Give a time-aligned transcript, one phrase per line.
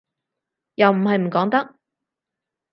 [0.73, 1.75] 又唔係唔講得